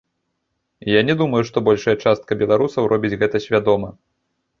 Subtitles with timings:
[0.91, 3.93] Я не думаю, што большая частка беларусаў робіць гэта свядома.